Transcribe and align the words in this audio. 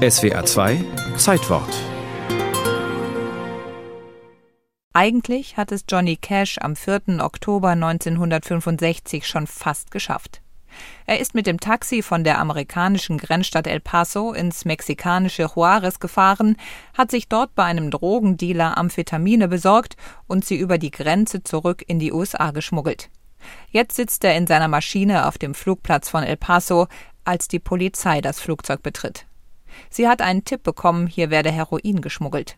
SWA 0.00 0.46
2 0.46 0.82
Zeitwort 1.18 1.68
Eigentlich 4.94 5.58
hat 5.58 5.72
es 5.72 5.84
Johnny 5.86 6.16
Cash 6.16 6.56
am 6.58 6.74
4. 6.74 7.22
Oktober 7.22 7.68
1965 7.68 9.26
schon 9.26 9.46
fast 9.46 9.90
geschafft. 9.90 10.40
Er 11.04 11.20
ist 11.20 11.34
mit 11.34 11.46
dem 11.46 11.60
Taxi 11.60 12.00
von 12.00 12.24
der 12.24 12.38
amerikanischen 12.38 13.18
Grenzstadt 13.18 13.66
El 13.66 13.80
Paso 13.80 14.32
ins 14.32 14.64
mexikanische 14.64 15.50
Juarez 15.54 16.00
gefahren, 16.00 16.56
hat 16.96 17.10
sich 17.10 17.28
dort 17.28 17.54
bei 17.54 17.64
einem 17.64 17.90
Drogendealer 17.90 18.78
Amphetamine 18.78 19.48
besorgt 19.48 19.96
und 20.26 20.46
sie 20.46 20.56
über 20.56 20.78
die 20.78 20.92
Grenze 20.92 21.42
zurück 21.42 21.84
in 21.86 21.98
die 21.98 22.14
USA 22.14 22.52
geschmuggelt. 22.52 23.10
Jetzt 23.68 23.96
sitzt 23.96 24.24
er 24.24 24.34
in 24.34 24.46
seiner 24.46 24.68
Maschine 24.68 25.26
auf 25.28 25.36
dem 25.36 25.52
Flugplatz 25.52 26.08
von 26.08 26.22
El 26.22 26.38
Paso, 26.38 26.86
als 27.24 27.48
die 27.48 27.58
Polizei 27.58 28.22
das 28.22 28.40
Flugzeug 28.40 28.82
betritt. 28.82 29.26
Sie 29.88 30.08
hat 30.08 30.20
einen 30.20 30.44
Tipp 30.44 30.62
bekommen, 30.62 31.06
hier 31.06 31.30
werde 31.30 31.50
Heroin 31.50 32.00
geschmuggelt. 32.00 32.56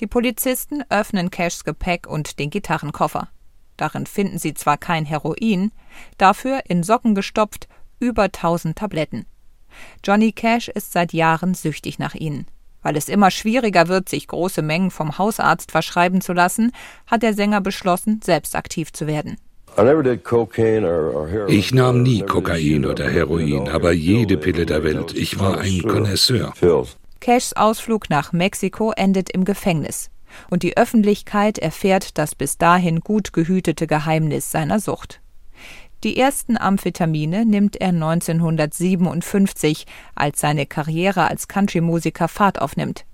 Die 0.00 0.06
Polizisten 0.06 0.82
öffnen 0.88 1.30
Cashs 1.30 1.64
Gepäck 1.64 2.06
und 2.06 2.38
den 2.38 2.50
Gitarrenkoffer. 2.50 3.28
Darin 3.76 4.06
finden 4.06 4.38
sie 4.38 4.52
zwar 4.54 4.76
kein 4.76 5.04
Heroin, 5.04 5.72
dafür 6.18 6.62
in 6.66 6.82
Socken 6.82 7.14
gestopft 7.14 7.68
über 7.98 8.30
tausend 8.30 8.76
Tabletten. 8.76 9.26
Johnny 10.04 10.32
Cash 10.32 10.68
ist 10.68 10.92
seit 10.92 11.12
Jahren 11.12 11.54
süchtig 11.54 11.98
nach 11.98 12.14
ihnen. 12.14 12.46
Weil 12.82 12.96
es 12.96 13.08
immer 13.08 13.30
schwieriger 13.30 13.88
wird, 13.88 14.08
sich 14.08 14.26
große 14.26 14.62
Mengen 14.62 14.90
vom 14.90 15.18
Hausarzt 15.18 15.70
verschreiben 15.70 16.20
zu 16.20 16.32
lassen, 16.32 16.72
hat 17.06 17.22
der 17.22 17.34
Sänger 17.34 17.60
beschlossen, 17.60 18.20
selbst 18.24 18.56
aktiv 18.56 18.92
zu 18.92 19.06
werden. 19.06 19.36
Ich 21.48 21.74
nahm 21.74 22.02
nie 22.02 22.22
Kokain 22.22 22.84
oder 22.84 23.08
Heroin, 23.08 23.68
aber 23.68 23.92
jede 23.92 24.36
Pille 24.36 24.66
der 24.66 24.84
Welt. 24.84 25.14
Ich 25.16 25.38
war 25.38 25.58
ein 25.58 25.82
Connoisseur. 25.82 26.52
Cashs 27.20 27.52
Ausflug 27.52 28.10
nach 28.10 28.32
Mexiko 28.32 28.92
endet 28.92 29.30
im 29.30 29.44
Gefängnis. 29.44 30.10
Und 30.48 30.62
die 30.62 30.76
Öffentlichkeit 30.76 31.58
erfährt 31.58 32.18
das 32.18 32.34
bis 32.34 32.56
dahin 32.56 33.00
gut 33.00 33.32
gehütete 33.32 33.86
Geheimnis 33.86 34.50
seiner 34.50 34.80
Sucht. 34.80 35.20
Die 36.02 36.16
ersten 36.16 36.56
Amphetamine 36.56 37.44
nimmt 37.44 37.76
er 37.76 37.88
1957, 37.88 39.84
als 40.14 40.40
seine 40.40 40.64
Karriere 40.64 41.28
als 41.28 41.46
Country-Musiker 41.46 42.28
Fahrt 42.28 42.60
aufnimmt. 42.62 43.04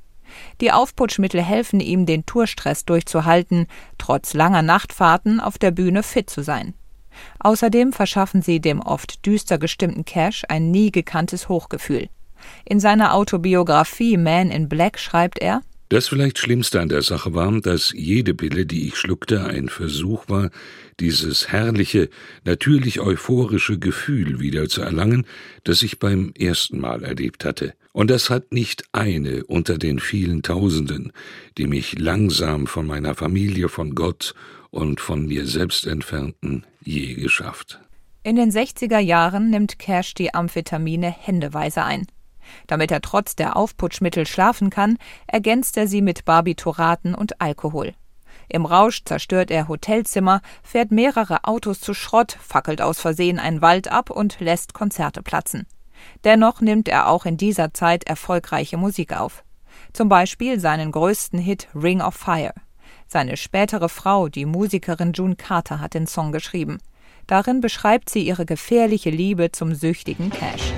Die 0.60 0.72
Aufputschmittel 0.72 1.42
helfen 1.42 1.80
ihm, 1.80 2.06
den 2.06 2.26
Tourstress 2.26 2.84
durchzuhalten, 2.84 3.66
trotz 3.98 4.34
langer 4.34 4.62
Nachtfahrten 4.62 5.40
auf 5.40 5.58
der 5.58 5.70
Bühne 5.70 6.02
fit 6.02 6.30
zu 6.30 6.42
sein. 6.42 6.74
Außerdem 7.38 7.92
verschaffen 7.92 8.42
sie 8.42 8.60
dem 8.60 8.80
oft 8.80 9.24
düster 9.24 9.58
gestimmten 9.58 10.04
Cash 10.04 10.44
ein 10.48 10.70
nie 10.70 10.90
gekanntes 10.90 11.48
Hochgefühl. 11.48 12.08
In 12.64 12.80
seiner 12.80 13.14
Autobiografie 13.14 14.16
Man 14.16 14.50
in 14.50 14.68
Black 14.68 14.98
schreibt 14.98 15.38
er 15.38 15.62
das 15.88 16.08
vielleicht 16.08 16.38
Schlimmste 16.38 16.80
an 16.80 16.88
der 16.88 17.02
Sache 17.02 17.34
war, 17.34 17.60
dass 17.60 17.92
jede 17.94 18.34
Pille, 18.34 18.66
die 18.66 18.88
ich 18.88 18.96
schluckte, 18.96 19.44
ein 19.44 19.68
Versuch 19.68 20.28
war, 20.28 20.50
dieses 20.98 21.48
herrliche, 21.48 22.08
natürlich 22.44 23.00
euphorische 23.00 23.78
Gefühl 23.78 24.40
wieder 24.40 24.68
zu 24.68 24.82
erlangen, 24.82 25.26
das 25.64 25.82
ich 25.82 25.98
beim 25.98 26.32
ersten 26.38 26.80
Mal 26.80 27.04
erlebt 27.04 27.44
hatte. 27.44 27.74
Und 27.92 28.10
das 28.10 28.30
hat 28.30 28.52
nicht 28.52 28.84
eine 28.92 29.44
unter 29.44 29.78
den 29.78 30.00
vielen 30.00 30.42
Tausenden, 30.42 31.12
die 31.56 31.66
mich 31.66 31.98
langsam 31.98 32.66
von 32.66 32.86
meiner 32.86 33.14
Familie, 33.14 33.68
von 33.68 33.94
Gott 33.94 34.34
und 34.70 35.00
von 35.00 35.26
mir 35.26 35.46
selbst 35.46 35.86
entfernten, 35.86 36.64
je 36.82 37.14
geschafft. 37.14 37.80
In 38.22 38.36
den 38.36 38.50
60er 38.50 38.98
Jahren 38.98 39.50
nimmt 39.50 39.78
Cash 39.78 40.14
die 40.14 40.34
Amphetamine 40.34 41.10
händeweise 41.10 41.84
ein. 41.84 42.06
Damit 42.66 42.90
er 42.90 43.00
trotz 43.00 43.36
der 43.36 43.56
Aufputschmittel 43.56 44.26
schlafen 44.26 44.70
kann, 44.70 44.98
ergänzt 45.26 45.76
er 45.76 45.86
sie 45.88 46.02
mit 46.02 46.24
Barbituraten 46.24 47.14
und 47.14 47.40
Alkohol. 47.40 47.94
Im 48.48 48.64
Rausch 48.64 49.02
zerstört 49.04 49.50
er 49.50 49.68
Hotelzimmer, 49.68 50.40
fährt 50.62 50.90
mehrere 50.90 51.44
Autos 51.44 51.80
zu 51.80 51.94
Schrott, 51.94 52.38
fackelt 52.40 52.80
aus 52.80 53.00
Versehen 53.00 53.38
einen 53.38 53.60
Wald 53.60 53.88
ab 53.88 54.10
und 54.10 54.38
lässt 54.40 54.72
Konzerte 54.72 55.22
platzen. 55.22 55.66
Dennoch 56.24 56.60
nimmt 56.60 56.88
er 56.88 57.08
auch 57.08 57.24
in 57.24 57.36
dieser 57.36 57.74
Zeit 57.74 58.04
erfolgreiche 58.04 58.76
Musik 58.76 59.18
auf. 59.18 59.42
Zum 59.92 60.08
Beispiel 60.08 60.60
seinen 60.60 60.92
größten 60.92 61.38
Hit 61.38 61.68
Ring 61.74 62.00
of 62.00 62.14
Fire. 62.14 62.54
Seine 63.08 63.36
spätere 63.36 63.88
Frau, 63.88 64.28
die 64.28 64.46
Musikerin 64.46 65.12
June 65.12 65.36
Carter, 65.36 65.80
hat 65.80 65.94
den 65.94 66.06
Song 66.06 66.32
geschrieben. 66.32 66.78
Darin 67.26 67.60
beschreibt 67.60 68.10
sie 68.10 68.26
ihre 68.26 68.46
gefährliche 68.46 69.10
Liebe 69.10 69.50
zum 69.52 69.74
süchtigen 69.74 70.30
Cash. 70.30 70.72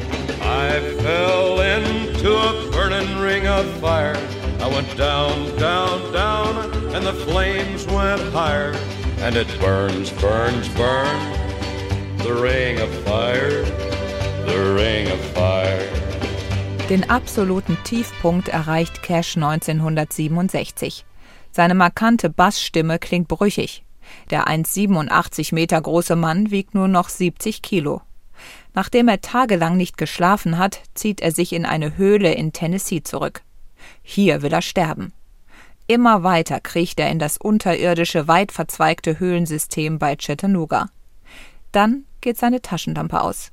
Into 2.19 2.37
a 2.37 2.69
burning 2.73 3.17
ring 3.21 3.47
of 3.47 3.65
fire. 3.79 4.17
I 4.59 4.67
went 4.67 4.89
down, 4.97 5.57
down, 5.57 6.13
down, 6.13 6.57
and 6.93 7.07
the 7.07 7.13
flames 7.13 7.87
went 7.87 8.21
higher. 8.33 8.75
And 9.21 9.37
it 9.37 9.47
burns, 9.61 10.11
burns, 10.11 10.69
burns. 10.71 11.39
The 12.25 12.35
ring 12.35 12.81
of 12.81 12.93
fire, 13.05 13.63
the 14.47 14.75
ring 14.75 15.07
of 15.13 15.21
fire. 15.33 15.87
Den 16.91 17.09
absoluten 17.09 17.79
Tiefpunkt 17.85 18.49
erreicht 18.49 19.01
Cash 19.05 19.37
1967. 19.37 21.05
Seine 21.53 21.75
markante 21.77 22.31
Bassstimme 22.31 22.99
klingt 22.99 23.29
brüchig. 23.29 23.85
Der 24.31 24.49
1,87 24.49 25.55
Meter 25.55 25.81
große 25.81 26.17
Mann 26.17 26.51
wiegt 26.51 26.75
nur 26.75 26.89
noch 26.89 27.11
70 27.11 27.63
Kilo. 27.63 28.03
Nachdem 28.79 29.09
er 29.09 29.21
tagelang 29.21 29.77
nicht 29.77 29.99
geschlafen 29.99 30.57
hat, 30.57 30.83
zieht 30.95 31.21
er 31.21 31.33
sich 31.33 31.53
in 31.53 31.67
eine 31.67 31.97
Höhle 31.97 32.33
in 32.33 32.53
Tennessee 32.53 33.03
zurück. 33.03 33.43
Hier 34.03 34.41
will 34.43 34.53
er 34.53 34.63
sterben. 34.63 35.13
Immer 35.89 36.23
weiter 36.23 36.61
kriecht 36.61 37.01
er 37.01 37.11
in 37.11 37.19
das 37.19 37.39
unterirdische, 37.39 38.29
weit 38.29 38.53
verzweigte 38.53 39.19
Höhlensystem 39.19 39.99
bei 39.99 40.15
Chattanooga. 40.15 40.91
Dann 41.73 42.05
geht 42.21 42.39
seine 42.39 42.63
Taschenlampe 42.63 43.21
aus. 43.21 43.51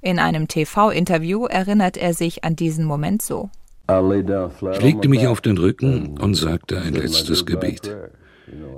In 0.00 0.20
einem 0.20 0.46
TV-Interview 0.46 1.46
erinnert 1.46 1.96
er 1.96 2.14
sich 2.14 2.44
an 2.44 2.54
diesen 2.54 2.84
Moment 2.84 3.20
so. 3.20 3.50
Ich 3.88 4.80
legte 4.80 5.08
mich 5.08 5.26
auf 5.26 5.40
den 5.40 5.58
Rücken 5.58 6.18
und 6.18 6.36
sagte 6.36 6.80
ein 6.80 6.94
letztes 6.94 7.44
Gebet. 7.46 7.96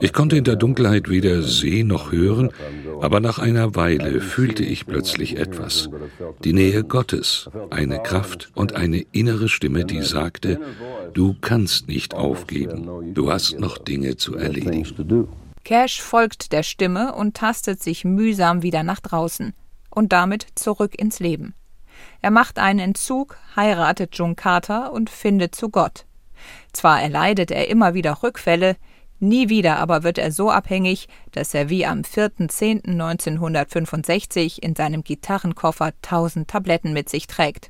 Ich 0.01 0.13
konnte 0.13 0.37
in 0.37 0.45
der 0.45 0.57
Dunkelheit 0.57 1.09
weder 1.09 1.43
sehen 1.43 1.89
noch 1.89 2.11
hören, 2.11 2.51
aber 3.01 3.21
nach 3.21 3.39
einer 3.39 3.75
Weile 3.75 4.21
fühlte 4.21 4.65
ich 4.65 4.87
plötzlich 4.87 5.39
etwas. 5.39 5.89
Die 6.45 6.53
Nähe 6.53 6.85
Gottes, 6.85 7.51
eine 7.71 8.03
Kraft 8.03 8.51
und 8.55 8.75
eine 8.75 9.01
innere 9.13 9.49
Stimme, 9.49 9.85
die 9.85 10.03
sagte, 10.03 10.61
du 11.15 11.35
kannst 11.41 11.89
nicht 11.89 12.15
aufgeben, 12.15 13.15
du 13.15 13.33
hast 13.33 13.59
noch 13.59 13.79
Dinge 13.79 14.17
zu 14.17 14.37
erledigen. 14.37 15.29
Cash 15.65 16.01
folgt 16.01 16.53
der 16.53 16.63
Stimme 16.63 17.15
und 17.15 17.37
tastet 17.37 17.83
sich 17.83 18.05
mühsam 18.05 18.63
wieder 18.63 18.83
nach 18.83 19.01
draußen 19.01 19.53
und 19.91 20.13
damit 20.13 20.47
zurück 20.55 20.99
ins 20.99 21.21
Leben. 21.21 21.55
Er 22.23 22.31
macht 22.31 22.59
einen 22.59 22.79
Entzug, 22.81 23.37
heiratet 23.57 24.17
June 24.17 24.35
Carter 24.35 24.93
und 24.93 25.11
findet 25.11 25.55
zu 25.55 25.69
Gott. 25.69 26.07
Zwar 26.73 27.03
erleidet 27.03 27.51
er 27.51 27.69
immer 27.69 27.95
wieder 27.95 28.23
Rückfälle, 28.23 28.77
Nie 29.23 29.51
wieder 29.51 29.77
aber 29.77 30.03
wird 30.03 30.17
er 30.17 30.33
so 30.33 30.51
abhängig, 30.51 31.07
dass 31.33 31.53
er 31.53 31.69
wie 31.69 31.85
am 31.85 32.01
4.10.1965 32.01 34.63
in 34.63 34.75
seinem 34.75 35.05
Gitarrenkoffer 35.05 35.93
tausend 36.01 36.49
Tabletten 36.49 36.95
mit 36.95 37.11
sich 37.11 37.27
trägt. 37.27 37.69